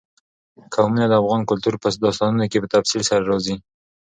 قومونه 0.73 1.05
د 1.07 1.13
افغان 1.21 1.41
کلتور 1.49 1.73
په 1.83 1.87
داستانونو 2.03 2.45
کې 2.51 2.57
په 2.63 2.67
تفصیل 2.75 3.01
سره 3.09 3.23
راځي. 3.31 3.55